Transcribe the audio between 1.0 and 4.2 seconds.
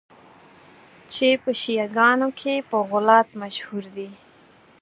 چي په شیعه ګانو کي په غُلات مشهور دي.